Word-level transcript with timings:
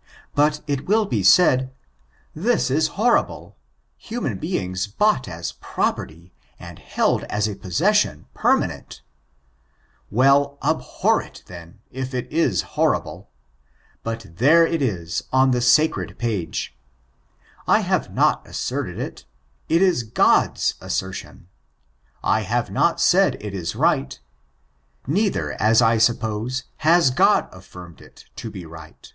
*' 0.00 0.34
But, 0.38 0.60
it 0.66 0.86
will 0.86 1.04
be 1.04 1.22
said, 1.22 1.72
this 2.34 2.70
is 2.70 2.88
horrible! 2.96 3.56
Human 3.98 4.38
beings 4.38 4.86
bought 4.86 5.26
as 5.28 5.52
property 5.52 6.32
f 6.36 6.56
and 6.70 6.78
held 6.78 7.24
as 7.24 7.48
a 7.48 7.56
possession 7.56 8.26
permanent! 8.34 9.02
Well, 10.10 10.56
abhor 10.62 11.20
it, 11.20 11.42
then, 11.48 11.80
if 11.90 12.14
it 12.14 12.32
is 12.32 12.62
horrible. 12.62 13.28
But, 14.02 14.36
there 14.36 14.66
it 14.66 14.80
is 14.80 15.24
on 15.32 15.50
the 15.50 15.60
sacred 15.60 16.16
page. 16.18 16.74
I 17.66 17.80
have 17.80 18.10
not 18.12 18.46
asserted 18.46 18.98
it, 18.98 19.26
it 19.68 19.82
is 19.82 20.02
God's 20.02 20.74
assertion. 20.80 21.48
I 22.22 22.40
have 22.40 22.70
not 22.70 23.00
said 23.00 23.36
it 23.40 23.54
is 23.54 23.76
right. 23.76 24.18
Neither, 25.06 25.52
as 25.60 25.82
I 25.82 25.98
suppose, 25.98 26.64
has 26.78 27.10
God 27.10 27.50
afiBrmed 27.50 28.00
it 28.00 28.26
to 28.36 28.50
be 28.50 28.64
right. 28.64 29.12